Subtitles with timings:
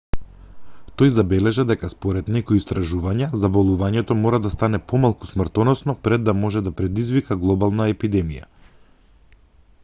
[0.99, 6.65] тој забележа дека според некои истражувања заболувањето мора да стане помалку смртоносно пред да може
[6.69, 8.51] да предизвика глобална епидемија